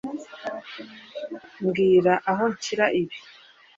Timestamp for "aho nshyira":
2.31-2.85